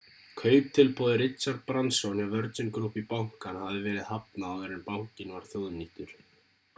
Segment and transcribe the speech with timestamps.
[0.41, 5.49] kauptilboði richard branson hjá virgin group í bankann hafði verið hafnað áður en bankinn var
[5.53, 6.17] þjóðnýttur